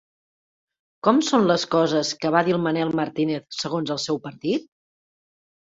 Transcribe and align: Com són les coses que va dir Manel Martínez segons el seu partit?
Com 1.07 1.19
són 1.27 1.45
les 1.51 1.65
coses 1.77 2.15
que 2.23 2.33
va 2.37 2.41
dir 2.49 2.59
Manel 2.65 2.95
Martínez 3.03 3.61
segons 3.67 3.95
el 3.99 4.05
seu 4.09 4.23
partit? 4.27 4.71